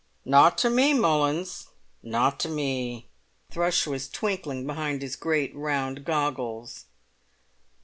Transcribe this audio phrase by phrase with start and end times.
[0.25, 3.07] "Not to me, Mullins—not to me."
[3.51, 6.85] Thrush was twinkling behind his great round goggles.